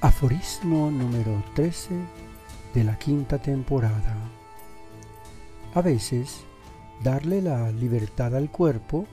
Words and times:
Aforismo 0.00 0.92
número 0.92 1.42
13 1.56 1.90
de 2.72 2.84
la 2.84 2.96
quinta 2.96 3.38
temporada. 3.38 4.14
A 5.74 5.82
veces, 5.82 6.44
darle 7.02 7.42
la 7.42 7.72
libertad 7.72 8.36
al 8.36 8.48
cuerpo 8.48 9.08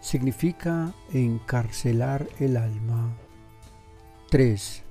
significa 0.00 0.94
encarcelar 1.12 2.26
el 2.38 2.56
alma. 2.56 3.14
3. 4.30 4.82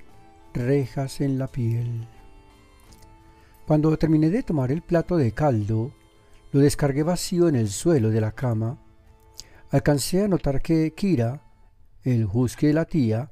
Rejas 0.54 1.20
en 1.22 1.40
la 1.40 1.48
piel. 1.48 2.08
Cuando 3.66 3.98
terminé 3.98 4.30
de 4.30 4.44
tomar 4.44 4.72
el 4.72 4.84
plato 4.84 5.18
de 5.18 5.32
caldo, 5.32 5.94
lo 6.52 6.60
descargué 6.60 7.02
vacío 7.02 7.48
en 7.48 7.56
el 7.56 7.70
suelo 7.70 8.12
de 8.12 8.22
la 8.22 8.34
cama. 8.34 8.78
Alcancé 9.72 10.24
a 10.24 10.28
notar 10.28 10.62
que 10.62 10.94
Kira, 10.94 11.42
el 12.04 12.30
husky 12.32 12.68
de 12.68 12.74
la 12.74 12.86
tía, 12.86 13.32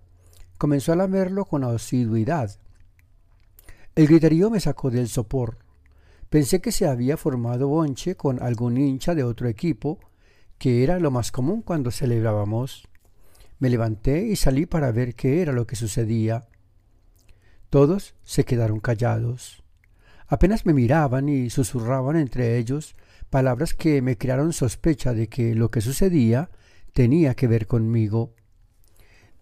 comenzó 0.57 0.93
a 0.93 0.95
lamerlo 0.95 1.45
con 1.45 1.63
asiduidad. 1.63 2.57
El 3.95 4.07
griterío 4.07 4.49
me 4.49 4.59
sacó 4.59 4.91
del 4.91 5.07
sopor. 5.07 5.57
Pensé 6.29 6.59
que 6.59 6.71
se 6.71 6.87
había 6.87 7.17
formado 7.17 7.67
bonche 7.67 8.15
con 8.15 8.41
algún 8.41 8.77
hincha 8.77 9.15
de 9.15 9.23
otro 9.23 9.47
equipo, 9.47 9.99
que 10.57 10.83
era 10.83 10.99
lo 10.99 11.11
más 11.11 11.31
común 11.31 11.61
cuando 11.61 11.91
celebrábamos. 11.91 12.87
Me 13.59 13.69
levanté 13.69 14.25
y 14.25 14.35
salí 14.35 14.65
para 14.65 14.91
ver 14.91 15.15
qué 15.15 15.41
era 15.41 15.53
lo 15.53 15.65
que 15.65 15.75
sucedía. 15.75 16.47
Todos 17.69 18.15
se 18.23 18.43
quedaron 18.43 18.79
callados. 18.79 19.63
Apenas 20.27 20.65
me 20.65 20.73
miraban 20.73 21.29
y 21.29 21.49
susurraban 21.49 22.15
entre 22.15 22.57
ellos 22.57 22.95
palabras 23.29 23.73
que 23.73 24.01
me 24.01 24.17
crearon 24.17 24.53
sospecha 24.53 25.13
de 25.13 25.27
que 25.27 25.55
lo 25.55 25.69
que 25.69 25.81
sucedía 25.81 26.49
tenía 26.93 27.35
que 27.35 27.47
ver 27.47 27.67
conmigo. 27.67 28.33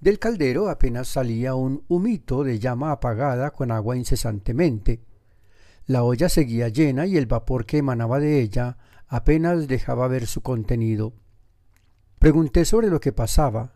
Del 0.03 0.19
caldero 0.19 0.67
apenas 0.67 1.07
salía 1.07 1.55
un 1.55 1.85
humito 1.87 2.43
de 2.43 2.59
llama 2.59 2.91
apagada 2.91 3.51
con 3.51 3.71
agua 3.71 3.95
incesantemente. 3.95 4.99
La 5.85 6.03
olla 6.03 6.27
seguía 6.27 6.67
llena 6.67 7.05
y 7.05 7.15
el 7.15 7.25
vapor 7.25 7.65
que 7.65 7.77
emanaba 7.77 8.19
de 8.19 8.41
ella 8.41 8.77
apenas 9.07 9.65
dejaba 9.69 10.09
ver 10.09 10.27
su 10.27 10.41
contenido. 10.41 11.13
Pregunté 12.19 12.65
sobre 12.65 12.89
lo 12.89 12.99
que 12.99 13.13
pasaba. 13.13 13.75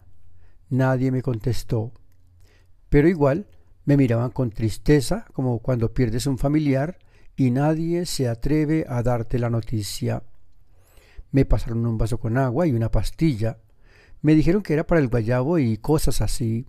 Nadie 0.70 1.12
me 1.12 1.22
contestó. 1.22 1.94
Pero 2.90 3.08
igual 3.08 3.48
me 3.86 3.96
miraban 3.96 4.32
con 4.32 4.50
tristeza 4.50 5.28
como 5.32 5.60
cuando 5.60 5.94
pierdes 5.94 6.28
un 6.28 6.38
familiar 6.38 7.00
y 7.38 7.52
nadie 7.52 8.06
se 8.06 8.28
atreve 8.28 8.86
a 8.90 9.02
darte 9.02 9.40
la 9.40 9.50
noticia. 9.50 10.24
Me 11.32 11.46
pasaron 11.46 11.86
un 11.86 11.98
vaso 11.98 12.20
con 12.20 12.38
agua 12.38 12.68
y 12.68 12.74
una 12.74 12.92
pastilla. 12.92 13.60
Me 14.28 14.36
dijeron 14.36 14.62
que 14.62 14.74
era 14.74 14.86
para 14.86 15.00
el 15.00 15.08
guayabo 15.08 15.58
y 15.58 15.78
cosas 15.78 16.20
así. 16.20 16.66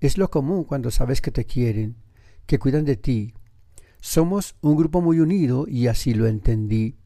Es 0.00 0.16
lo 0.16 0.30
común 0.30 0.64
cuando 0.64 0.90
sabes 0.90 1.20
que 1.20 1.30
te 1.30 1.44
quieren, 1.44 1.96
que 2.46 2.58
cuidan 2.58 2.86
de 2.86 2.96
ti. 2.96 3.34
Somos 4.00 4.54
un 4.62 4.76
grupo 4.76 5.02
muy 5.02 5.20
unido 5.20 5.66
y 5.68 5.88
así 5.88 6.14
lo 6.14 6.26
entendí. 6.26 6.96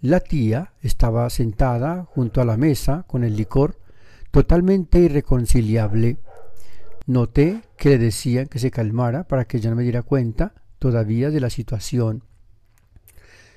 La 0.00 0.18
tía 0.18 0.72
estaba 0.80 1.30
sentada 1.30 2.02
junto 2.02 2.40
a 2.40 2.44
la 2.44 2.56
mesa 2.56 3.04
con 3.06 3.22
el 3.22 3.36
licor, 3.36 3.78
totalmente 4.32 4.98
irreconciliable. 4.98 6.16
Noté 7.06 7.62
que 7.76 7.90
le 7.90 7.98
decían 7.98 8.48
que 8.48 8.58
se 8.58 8.72
calmara 8.72 9.28
para 9.28 9.44
que 9.44 9.60
yo 9.60 9.70
no 9.70 9.76
me 9.76 9.84
diera 9.84 10.02
cuenta 10.02 10.52
todavía 10.80 11.30
de 11.30 11.38
la 11.38 11.50
situación. 11.50 12.24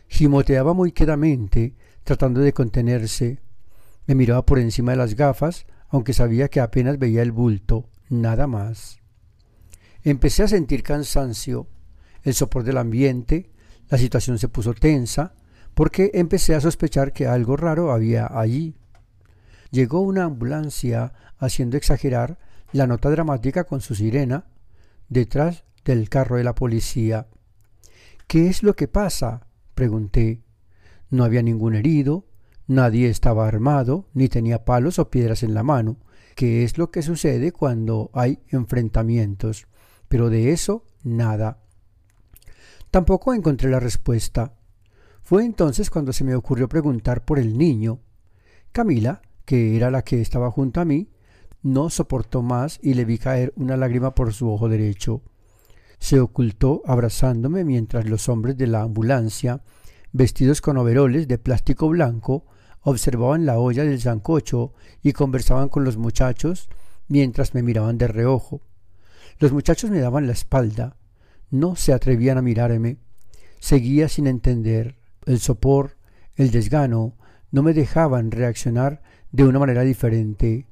Gimoteaba 0.10 0.76
muy 0.76 0.92
quedamente, 0.92 1.74
tratando 2.04 2.40
de 2.40 2.54
contenerse, 2.54 3.40
me 4.08 4.16
miraba 4.16 4.46
por 4.46 4.58
encima 4.58 4.92
de 4.92 4.98
las 4.98 5.16
gafas, 5.16 5.66
aunque 5.90 6.14
sabía 6.14 6.48
que 6.48 6.62
apenas 6.62 6.98
veía 6.98 7.22
el 7.22 7.32
bulto, 7.32 7.90
nada 8.10 8.48
más. 8.48 9.00
Empecé 10.04 10.44
a 10.44 10.48
sentir 10.48 10.82
cansancio, 10.82 11.68
el 12.24 12.34
sopor 12.34 12.64
del 12.64 12.78
ambiente, 12.78 13.52
la 13.90 13.98
situación 13.98 14.40
se 14.40 14.48
puso 14.48 14.74
tensa, 14.74 15.34
porque 15.74 16.12
empecé 16.14 16.56
a 16.56 16.62
sospechar 16.62 17.14
que 17.14 17.28
algo 17.28 17.56
raro 17.56 17.92
había 17.92 18.28
allí. 18.28 18.76
Llegó 19.72 20.02
una 20.02 20.24
ambulancia 20.24 21.14
haciendo 21.38 21.78
exagerar 21.78 22.40
la 22.72 22.88
nota 22.88 23.10
dramática 23.10 23.66
con 23.66 23.82
su 23.82 23.96
sirena 23.96 24.46
detrás 25.10 25.66
del 25.86 26.10
carro 26.10 26.38
de 26.38 26.44
la 26.44 26.56
policía. 26.56 27.28
¿Qué 28.28 28.48
es 28.48 28.64
lo 28.64 28.76
que 28.76 28.88
pasa? 28.88 29.48
pregunté. 29.76 30.42
No 31.10 31.24
había 31.24 31.42
ningún 31.42 31.76
herido, 31.76 32.26
Nadie 32.68 33.10
estaba 33.10 33.48
armado, 33.48 34.06
ni 34.14 34.28
tenía 34.28 34.66
palos 34.66 35.00
o 35.00 35.10
piedras 35.10 35.42
en 35.44 35.54
la 35.54 35.64
mano, 35.64 35.98
que 36.36 36.64
es 36.64 36.78
lo 36.78 36.92
que 36.92 37.02
sucede 37.02 37.54
cuando 37.54 38.12
hay 38.14 38.40
enfrentamientos, 38.50 39.68
pero 40.10 40.30
de 40.30 40.52
eso 40.52 40.86
nada. 41.04 41.60
Tampoco 42.92 43.34
encontré 43.34 43.70
la 43.70 43.80
respuesta. 43.80 44.54
Fue 45.22 45.46
entonces 45.46 45.90
cuando 45.90 46.14
se 46.14 46.24
me 46.24 46.36
ocurrió 46.36 46.68
preguntar 46.68 47.26
por 47.26 47.40
el 47.40 47.58
niño. 47.58 48.00
Camila, 48.72 49.22
que 49.46 49.76
era 49.78 49.90
la 49.90 50.04
que 50.04 50.22
estaba 50.22 50.52
junto 50.52 50.82
a 50.82 50.86
mí, 50.86 51.10
no 51.64 51.90
soportó 51.90 52.42
más 52.42 52.80
y 52.82 52.94
le 52.94 53.06
vi 53.06 53.18
caer 53.18 53.54
una 53.56 53.78
lágrima 53.78 54.14
por 54.14 54.34
su 54.34 54.50
ojo 54.52 54.70
derecho. 54.70 55.22
Se 56.00 56.20
ocultó 56.20 56.82
abrazándome 56.86 57.64
mientras 57.64 58.08
los 58.08 58.30
hombres 58.30 58.58
de 58.58 58.68
la 58.68 58.82
ambulancia, 58.82 59.64
vestidos 60.12 60.62
con 60.62 60.78
overoles 60.78 61.28
de 61.28 61.38
plástico 61.38 61.90
blanco, 61.90 62.46
observaban 62.90 63.46
la 63.46 63.60
olla 63.60 63.84
del 63.84 64.00
sancocho 64.00 64.74
y 65.04 65.12
conversaban 65.12 65.68
con 65.68 65.84
los 65.84 65.98
muchachos 65.98 66.70
mientras 67.10 67.54
me 67.54 67.62
miraban 67.62 67.98
de 67.98 68.08
reojo. 68.08 68.62
Los 69.40 69.52
muchachos 69.52 69.92
me 69.92 70.00
daban 70.00 70.26
la 70.26 70.32
espalda, 70.32 70.96
no 71.52 71.76
se 71.76 71.92
atrevían 71.92 72.38
a 72.38 72.42
mirarme. 72.42 72.96
Seguía 73.60 74.08
sin 74.08 74.26
entender. 74.26 74.96
El 75.26 75.40
sopor, 75.40 75.98
el 76.38 76.50
desgano, 76.50 77.18
no 77.52 77.62
me 77.62 77.74
dejaban 77.74 78.32
reaccionar 78.32 79.02
de 79.34 79.44
una 79.44 79.60
manera 79.60 79.82
diferente. 79.82 80.66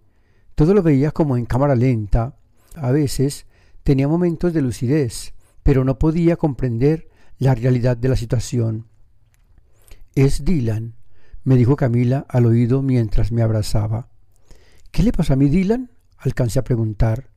Todo 0.55 0.73
lo 0.73 0.81
veía 0.81 1.11
como 1.11 1.35
en 1.35 1.45
cámara 1.45 1.75
lenta. 1.75 2.37
A 2.75 2.91
veces 2.91 3.45
tenía 3.83 4.07
momentos 4.07 4.53
de 4.53 4.61
lucidez, 4.61 5.33
pero 5.63 5.83
no 5.83 5.99
podía 5.99 6.37
comprender 6.37 7.09
la 7.39 7.55
realidad 7.55 7.97
de 7.97 8.07
la 8.07 8.15
situación. 8.15 8.87
Es 10.15 10.45
Dylan, 10.45 10.95
me 11.45 11.55
dijo 11.55 11.75
Camila 11.75 12.25
al 12.27 12.47
oído 12.47 12.81
mientras 12.81 13.31
me 13.31 13.43
abrazaba. 13.43 14.09
¿Qué 14.91 15.03
le 15.03 15.11
pasa 15.11 15.33
a 15.33 15.35
mí, 15.37 15.47
Dylan? 15.47 15.91
Alcancé 16.17 16.59
a 16.59 16.63
preguntar. 16.63 17.29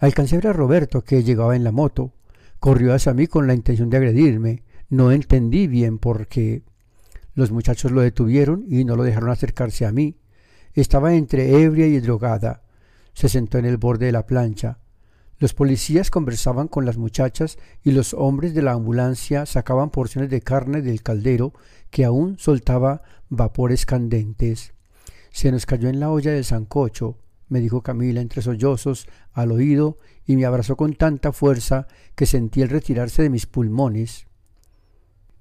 Alcancé 0.00 0.34
a 0.34 0.38
ver 0.38 0.48
a 0.48 0.52
Roberto, 0.52 1.04
que 1.04 1.22
llegaba 1.22 1.54
en 1.54 1.62
la 1.62 1.70
moto. 1.70 2.12
Corrió 2.58 2.92
hacia 2.92 3.14
mí 3.14 3.28
con 3.28 3.46
la 3.46 3.54
intención 3.54 3.90
de 3.90 3.96
agredirme. 3.96 4.64
No 4.90 5.12
entendí 5.12 5.68
bien 5.68 5.98
por 5.98 6.26
qué. 6.26 6.64
Los 7.34 7.52
muchachos 7.52 7.92
lo 7.92 8.00
detuvieron 8.00 8.64
y 8.68 8.84
no 8.84 8.96
lo 8.96 9.04
dejaron 9.04 9.30
acercarse 9.30 9.86
a 9.86 9.92
mí. 9.92 10.18
Estaba 10.72 11.14
entre 11.14 11.62
ebria 11.62 11.86
y 11.86 12.00
drogada. 12.00 12.64
Se 13.12 13.28
sentó 13.28 13.58
en 13.58 13.66
el 13.66 13.76
borde 13.76 14.06
de 14.06 14.12
la 14.12 14.26
plancha. 14.26 14.78
Los 15.38 15.52
policías 15.52 16.10
conversaban 16.10 16.68
con 16.68 16.84
las 16.84 16.96
muchachas 16.96 17.58
y 17.82 17.90
los 17.90 18.14
hombres 18.14 18.54
de 18.54 18.62
la 18.62 18.72
ambulancia 18.72 19.46
sacaban 19.46 19.90
porciones 19.90 20.30
de 20.30 20.40
carne 20.40 20.80
del 20.80 21.02
caldero 21.02 21.52
que 21.90 22.04
aún 22.04 22.38
soltaba 22.38 23.02
vapores 23.28 23.84
candentes. 23.84 24.74
Se 25.30 25.50
nos 25.50 25.66
cayó 25.66 25.88
en 25.88 25.98
la 25.98 26.10
olla 26.10 26.30
del 26.30 26.44
sancocho, 26.44 27.18
me 27.48 27.60
dijo 27.60 27.82
Camila 27.82 28.20
entre 28.20 28.42
sollozos 28.42 29.06
al 29.32 29.52
oído 29.52 29.98
y 30.24 30.36
me 30.36 30.44
abrazó 30.44 30.76
con 30.76 30.94
tanta 30.94 31.32
fuerza 31.32 31.88
que 32.14 32.26
sentí 32.26 32.62
el 32.62 32.68
retirarse 32.68 33.22
de 33.22 33.30
mis 33.30 33.46
pulmones. 33.46 34.26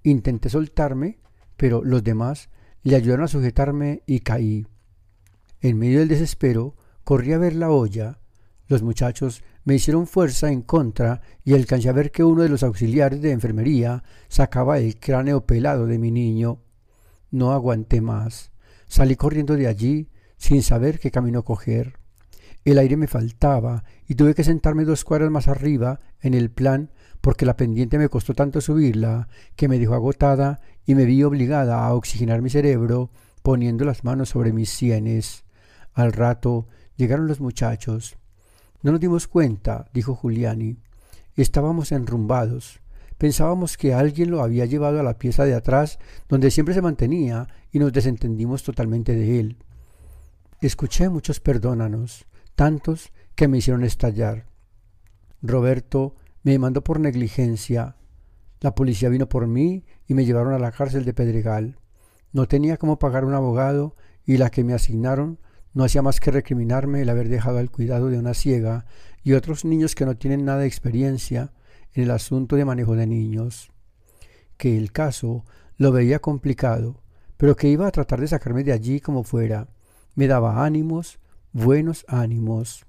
Intenté 0.02 0.50
soltarme, 0.50 1.20
pero 1.56 1.84
los 1.84 2.04
demás 2.04 2.50
le 2.82 2.96
ayudaron 2.96 3.26
a 3.26 3.30
sujetarme 3.30 4.04
y 4.06 4.20
caí. 4.20 4.68
En 5.62 5.78
medio 5.78 6.00
del 6.00 6.10
desespero, 6.10 6.76
corrí 7.04 7.32
a 7.32 7.38
ver 7.38 7.56
la 7.56 7.70
olla. 7.70 8.20
Los 8.68 8.82
muchachos 8.82 9.44
me 9.66 9.76
hicieron 9.76 10.08
fuerza 10.08 10.52
en 10.52 10.62
contra 10.62 11.22
y 11.44 11.54
alcancé 11.54 11.90
a 11.90 11.94
ver 11.94 12.12
que 12.12 12.24
uno 12.24 12.44
de 12.44 12.50
los 12.50 12.64
auxiliares 12.64 13.22
de 13.22 13.32
enfermería 13.32 14.04
sacaba 14.28 14.80
el 14.80 15.00
cráneo 15.00 15.46
pelado 15.46 15.86
de 15.86 16.00
mi 16.00 16.12
niño. 16.12 16.60
No 17.32 17.52
aguanté 17.52 18.02
más. 18.02 18.52
Salí 18.88 19.16
corriendo 19.16 19.56
de 19.56 19.68
allí 19.68 20.10
sin 20.38 20.64
saber 20.64 21.00
qué 21.00 21.12
camino 21.12 21.44
coger. 21.44 21.98
El 22.66 22.78
aire 22.78 22.96
me 22.96 23.08
faltaba 23.08 23.84
y 24.08 24.16
tuve 24.16 24.34
que 24.34 24.44
sentarme 24.44 24.86
dos 24.86 25.04
cuadras 25.04 25.30
más 25.30 25.50
arriba 25.50 26.00
en 26.22 26.34
el 26.34 26.50
plan 26.50 26.92
porque 27.20 27.46
la 27.46 27.58
pendiente 27.58 27.98
me 27.98 28.08
costó 28.08 28.34
tanto 28.34 28.62
subirla 28.62 29.28
que 29.56 29.68
me 29.68 29.80
dejó 29.80 29.96
agotada 29.96 30.62
y 30.86 30.96
me 30.96 31.06
vi 31.06 31.24
obligada 31.24 31.86
a 31.86 31.94
oxigenar 31.94 32.42
mi 32.42 32.50
cerebro 32.50 33.12
poniendo 33.42 33.84
las 33.84 34.06
manos 34.06 34.30
sobre 34.30 34.54
mis 34.54 34.70
sienes. 34.70 35.44
Al 35.94 36.14
rato 36.14 36.68
llegaron 36.96 37.28
los 37.28 37.42
muchachos. 37.42 38.18
No 38.84 38.92
nos 38.92 39.00
dimos 39.00 39.28
cuenta, 39.28 39.88
dijo 39.94 40.16
Giuliani. 40.16 40.78
Estábamos 41.36 41.92
enrumbados. 41.94 42.82
Pensábamos 43.18 43.78
que 43.78 43.94
alguien 43.94 44.30
lo 44.30 44.44
había 44.44 44.66
llevado 44.66 45.00
a 45.00 45.04
la 45.04 45.18
pieza 45.18 45.46
de 45.46 45.56
atrás, 45.56 46.00
donde 46.28 46.52
siempre 46.52 46.76
se 46.76 46.82
mantenía, 46.82 47.48
y 47.72 47.80
nos 47.80 47.94
desentendimos 47.94 48.62
totalmente 48.64 49.16
de 49.16 49.40
él. 49.40 49.58
Escuché 50.60 51.08
muchos 51.08 51.40
perdónanos, 51.40 52.26
tantos 52.56 53.12
que 53.36 53.48
me 53.48 53.60
hicieron 53.60 53.86
estallar. 53.86 54.48
Roberto 55.42 56.16
me 56.44 56.52
demandó 56.52 56.84
por 56.84 57.00
negligencia. 57.00 57.96
La 58.60 58.76
policía 58.76 59.08
vino 59.08 59.30
por 59.30 59.48
mí 59.48 59.86
y 60.08 60.14
me 60.14 60.26
llevaron 60.26 60.54
a 60.54 60.60
la 60.60 60.72
cárcel 60.72 61.06
de 61.06 61.14
Pedregal. 61.14 61.78
No 62.34 62.48
tenía 62.48 62.78
cómo 62.78 63.00
pagar 63.00 63.24
un 63.24 63.34
abogado 63.34 63.96
y 64.26 64.38
la 64.38 64.50
que 64.50 64.64
me 64.66 64.74
asignaron 64.74 65.40
no 65.74 65.84
hacía 65.84 66.02
más 66.02 66.20
que 66.20 66.32
recriminarme 66.32 67.02
el 67.02 67.10
haber 67.10 67.30
dejado 67.30 67.58
al 67.58 67.72
cuidado 67.72 68.10
de 68.10 68.20
una 68.20 68.34
ciega 68.34 68.86
y 69.24 69.34
otros 69.34 69.66
niños 69.66 69.96
que 69.96 70.06
no 70.06 70.16
tienen 70.16 70.46
nada 70.46 70.60
de 70.60 70.68
experiencia 70.68 71.54
en 71.94 72.04
el 72.04 72.12
asunto 72.12 72.56
de 72.56 72.66
manejo 72.66 72.96
de 72.96 73.08
niños. 73.08 73.72
Que 74.58 74.78
el 74.78 74.92
caso 74.92 75.46
lo 75.78 75.92
veía 75.92 76.20
complicado, 76.20 77.02
pero 77.38 77.56
que 77.56 77.70
iba 77.70 77.88
a 77.88 77.92
tratar 77.92 78.20
de 78.22 78.28
sacarme 78.28 78.64
de 78.64 78.74
allí 78.74 79.00
como 79.00 79.24
fuera. 79.24 79.68
Me 80.16 80.28
daba 80.28 80.64
ánimos, 80.64 81.20
buenos 81.52 82.06
ánimos. 82.08 82.86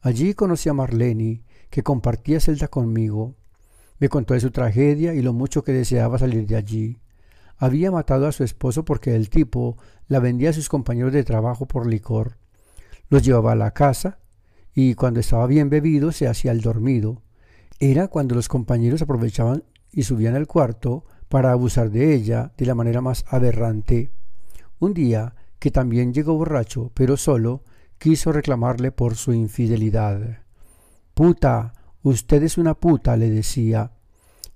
Allí 0.00 0.34
conocí 0.34 0.68
a 0.68 0.74
Marlene, 0.74 1.42
que 1.68 1.82
compartía 1.82 2.40
celda 2.40 2.68
conmigo. 2.68 3.34
Me 3.98 4.08
contó 4.08 4.34
de 4.34 4.40
su 4.40 4.50
tragedia 4.50 5.14
y 5.14 5.22
lo 5.22 5.32
mucho 5.32 5.62
que 5.62 5.72
deseaba 5.72 6.18
salir 6.18 6.46
de 6.46 6.56
allí. 6.56 6.98
Había 7.60 7.90
matado 7.90 8.26
a 8.26 8.32
su 8.32 8.42
esposo 8.42 8.86
porque 8.86 9.14
el 9.14 9.28
tipo 9.28 9.76
la 10.08 10.18
vendía 10.18 10.48
a 10.48 10.54
sus 10.54 10.70
compañeros 10.70 11.12
de 11.12 11.24
trabajo 11.24 11.66
por 11.66 11.86
licor. 11.86 12.38
Los 13.10 13.22
llevaba 13.22 13.52
a 13.52 13.56
la 13.56 13.72
casa 13.72 14.18
y 14.74 14.94
cuando 14.94 15.20
estaba 15.20 15.46
bien 15.46 15.68
bebido 15.68 16.10
se 16.10 16.26
hacía 16.26 16.52
el 16.52 16.62
dormido. 16.62 17.20
Era 17.78 18.08
cuando 18.08 18.34
los 18.34 18.48
compañeros 18.48 19.02
aprovechaban 19.02 19.62
y 19.92 20.04
subían 20.04 20.36
al 20.36 20.46
cuarto 20.46 21.04
para 21.28 21.52
abusar 21.52 21.90
de 21.90 22.14
ella 22.14 22.50
de 22.56 22.64
la 22.64 22.74
manera 22.74 23.02
más 23.02 23.26
aberrante. 23.28 24.10
Un 24.78 24.94
día, 24.94 25.34
que 25.58 25.70
también 25.70 26.14
llegó 26.14 26.38
borracho, 26.38 26.90
pero 26.94 27.18
solo, 27.18 27.62
quiso 27.98 28.32
reclamarle 28.32 28.90
por 28.90 29.16
su 29.16 29.34
infidelidad. 29.34 30.38
Puta, 31.12 31.74
usted 32.02 32.42
es 32.42 32.56
una 32.56 32.72
puta, 32.72 33.18
le 33.18 33.28
decía. 33.28 33.92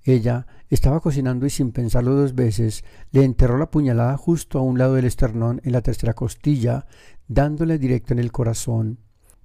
Ella 0.03 0.47
estaba 0.75 0.99
cocinando 0.99 1.45
y 1.45 1.49
sin 1.49 1.71
pensarlo 1.71 2.13
dos 2.13 2.35
veces 2.35 2.83
le 3.11 3.23
enterró 3.23 3.57
la 3.57 3.71
puñalada 3.71 4.17
justo 4.17 4.59
a 4.59 4.61
un 4.61 4.77
lado 4.77 4.93
del 4.93 5.05
esternón 5.05 5.61
en 5.63 5.71
la 5.71 5.81
tercera 5.81 6.13
costilla, 6.13 6.85
dándole 7.27 7.79
directo 7.79 8.13
en 8.13 8.19
el 8.19 8.31
corazón. 8.31 8.99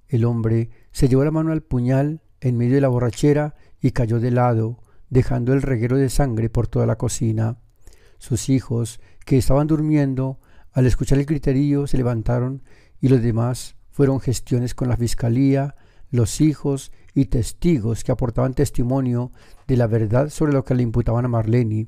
El 0.07 0.25
hombre 0.25 0.69
se 0.91 1.07
llevó 1.07 1.23
la 1.23 1.31
mano 1.31 1.51
al 1.51 1.63
puñal 1.63 2.21
en 2.41 2.57
medio 2.57 2.75
de 2.75 2.81
la 2.81 2.89
borrachera 2.89 3.55
y 3.81 3.91
cayó 3.91 4.19
de 4.19 4.31
lado, 4.31 4.79
dejando 5.09 5.53
el 5.53 5.61
reguero 5.61 5.97
de 5.97 6.09
sangre 6.09 6.49
por 6.49 6.67
toda 6.67 6.85
la 6.85 6.97
cocina. 6.97 7.57
Sus 8.17 8.49
hijos, 8.49 8.99
que 9.25 9.37
estaban 9.37 9.67
durmiendo, 9.67 10.39
al 10.73 10.85
escuchar 10.85 11.17
el 11.17 11.25
griterío 11.25 11.87
se 11.87 11.97
levantaron 11.97 12.61
y 12.99 13.07
los 13.07 13.21
demás 13.21 13.75
fueron 13.89 14.19
gestiones 14.19 14.75
con 14.75 14.89
la 14.89 14.97
fiscalía, 14.97 15.75
los 16.09 16.41
hijos 16.41 16.91
y 17.13 17.25
testigos 17.25 18.03
que 18.03 18.11
aportaban 18.11 18.53
testimonio 18.53 19.31
de 19.67 19.77
la 19.77 19.87
verdad 19.87 20.29
sobre 20.29 20.53
lo 20.53 20.63
que 20.63 20.75
le 20.75 20.83
imputaban 20.83 21.25
a 21.25 21.27
Marlene, 21.27 21.87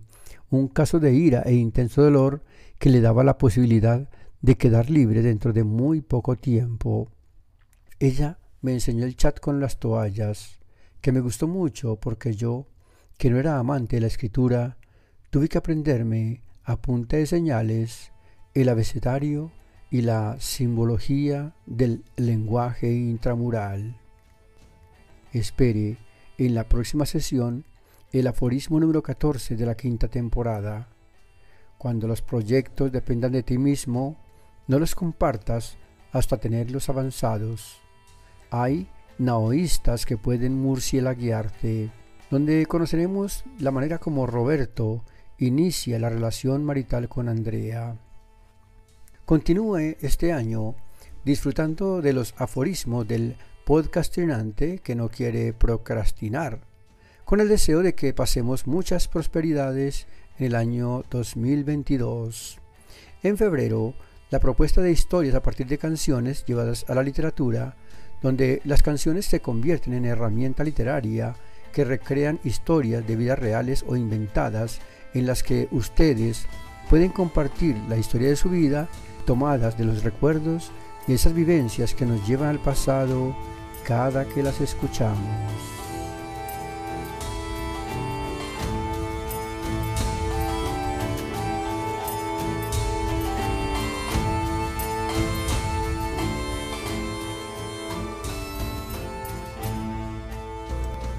un 0.50 0.68
caso 0.68 1.00
de 1.00 1.14
ira 1.14 1.42
e 1.44 1.54
intenso 1.54 2.04
dolor 2.04 2.44
que 2.78 2.90
le 2.90 3.02
daba 3.02 3.24
la 3.24 3.38
posibilidad 3.38 4.10
de 4.42 4.58
quedar 4.58 4.90
libre 4.90 5.22
dentro 5.22 5.54
de 5.54 5.64
muy 5.64 6.02
poco 6.02 6.36
tiempo. 6.36 7.10
Ella 8.00 8.40
me 8.62 8.74
enseñó 8.74 9.06
el 9.06 9.16
chat 9.16 9.40
con 9.40 9.60
las 9.60 9.80
toallas, 9.80 10.60
que 11.02 11.12
me 11.12 11.22
gustó 11.22 11.48
mucho 11.48 11.96
porque 11.96 12.34
yo, 12.34 12.68
que 13.18 13.30
no 13.30 13.38
era 13.40 13.58
amante 13.58 13.96
de 13.96 14.02
la 14.02 14.08
escritura, 14.08 14.78
tuve 15.30 15.48
que 15.48 15.58
aprenderme 15.58 16.42
a 16.64 16.82
punta 16.82 17.18
de 17.18 17.26
señales 17.26 18.12
el 18.54 18.70
abecedario 18.70 19.52
y 19.90 20.02
la 20.02 20.38
simbología 20.40 21.56
del 21.66 22.04
lenguaje 22.16 22.92
intramural. 22.92 24.03
Espere 25.34 25.98
en 26.38 26.54
la 26.54 26.64
próxima 26.70 27.08
sesión 27.08 27.66
el 28.12 28.28
aforismo 28.28 28.80
número 28.80 29.02
14 29.02 29.56
de 29.56 29.66
la 29.66 29.76
quinta 29.76 30.08
temporada. 30.08 30.88
Cuando 31.80 32.08
los 32.08 32.22
proyectos 32.22 32.92
dependan 32.92 33.32
de 33.32 33.42
ti 33.42 33.58
mismo, 33.58 34.16
no 34.68 34.78
los 34.78 34.94
compartas 34.94 35.76
hasta 36.12 36.38
tenerlos 36.38 36.88
avanzados. 36.88 37.82
Hay 38.52 38.88
naoístas 39.18 40.06
que 40.06 40.18
pueden 40.18 40.54
murcielaguearte, 40.54 41.90
donde 42.30 42.68
conoceremos 42.68 43.44
la 43.58 43.72
manera 43.72 43.98
como 43.98 44.28
Roberto 44.28 45.04
inicia 45.40 45.98
la 45.98 46.10
relación 46.10 46.64
marital 46.64 47.10
con 47.10 47.28
Andrea. 47.28 47.98
Continúe 49.26 49.98
este 50.00 50.32
año 50.32 50.76
disfrutando 51.26 52.02
de 52.04 52.14
los 52.14 52.36
aforismos 52.38 53.08
del 53.08 53.36
podcastinante 53.66 54.80
que 54.80 54.96
no 54.96 55.10
quiere 55.10 55.54
procrastinar, 55.54 56.60
con 57.24 57.40
el 57.40 57.48
deseo 57.48 57.82
de 57.82 57.96
que 57.96 58.14
pasemos 58.14 58.68
muchas 58.68 59.08
prosperidades 59.08 60.08
en 60.38 60.48
el 60.48 60.56
año 60.56 61.04
2022. 61.10 62.60
En 63.24 63.38
febrero, 63.38 63.94
la 64.30 64.40
propuesta 64.40 64.82
de 64.82 64.92
historias 64.92 65.36
a 65.36 65.42
partir 65.42 65.68
de 65.68 65.78
canciones 65.78 66.44
llevadas 66.46 66.86
a 66.90 66.96
la 66.96 67.04
literatura, 67.04 67.78
donde 68.22 68.62
las 68.66 68.84
canciones 68.84 69.26
se 69.26 69.40
convierten 69.40 69.94
en 69.94 70.06
herramienta 70.06 70.64
literaria 70.64 71.36
que 71.72 71.86
recrean 71.86 72.40
historias 72.44 73.06
de 73.08 73.16
vidas 73.16 73.40
reales 73.40 73.86
o 73.88 73.96
inventadas 73.96 74.80
en 75.14 75.26
las 75.26 75.44
que 75.44 75.68
ustedes 75.72 76.46
pueden 76.90 77.10
compartir 77.10 77.78
la 77.88 77.98
historia 77.98 78.30
de 78.30 78.36
su 78.36 78.50
vida 78.50 78.90
tomadas 79.26 79.78
de 79.78 79.86
los 79.86 80.04
recuerdos 80.04 80.72
y 81.08 81.14
esas 81.14 81.34
vivencias 81.34 81.94
que 81.94 82.06
nos 82.06 82.26
llevan 82.28 82.50
al 82.50 82.60
pasado 82.60 83.36
cada 83.84 84.26
que 84.26 84.42
las 84.42 84.60
escuchamos. 84.62 85.18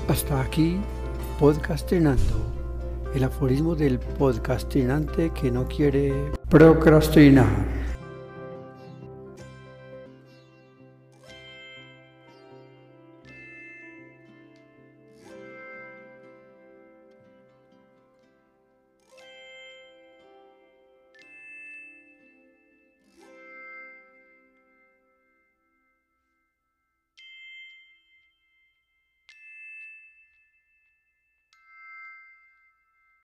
Hasta 0.08 0.40
aquí, 0.40 0.78
podcastinando, 1.40 2.22
el 3.14 3.24
aforismo 3.24 3.74
del 3.74 3.98
podcastinante 3.98 5.30
que 5.30 5.50
no 5.50 5.66
quiere 5.66 6.12
procrastinar. 6.48 7.83